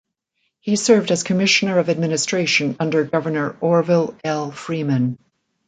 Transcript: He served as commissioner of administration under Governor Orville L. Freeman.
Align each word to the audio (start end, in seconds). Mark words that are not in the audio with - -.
He 0.61 0.77
served 0.77 1.11
as 1.11 1.21
commissioner 1.21 1.77
of 1.77 1.87
administration 1.87 2.75
under 2.79 3.03
Governor 3.03 3.55
Orville 3.61 4.17
L. 4.23 4.49
Freeman. 4.51 5.19